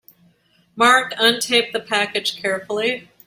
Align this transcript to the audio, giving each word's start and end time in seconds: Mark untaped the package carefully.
Mark 0.75 1.13
untaped 1.19 1.73
the 1.73 1.79
package 1.79 2.35
carefully. 2.35 3.07